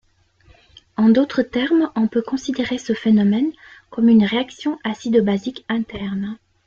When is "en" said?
0.97-1.09